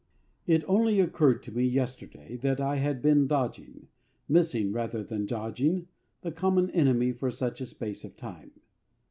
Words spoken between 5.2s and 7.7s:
dodging the common enemy for such a